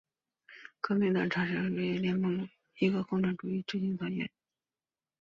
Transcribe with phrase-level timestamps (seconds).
[0.79, 4.31] 革命共产主义青年联盟是俄罗斯的一个共产主义青年组织。